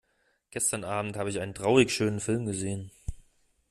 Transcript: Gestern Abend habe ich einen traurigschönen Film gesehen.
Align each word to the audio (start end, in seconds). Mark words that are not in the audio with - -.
Gestern 0.49 0.83
Abend 0.83 1.15
habe 1.15 1.29
ich 1.29 1.39
einen 1.39 1.53
traurigschönen 1.53 2.21
Film 2.21 2.47
gesehen. 2.47 2.89